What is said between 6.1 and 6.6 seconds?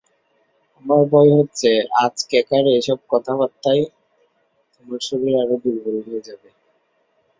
যাবে।